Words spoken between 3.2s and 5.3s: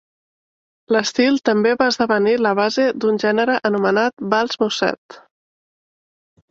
gènere anomenat vals musette.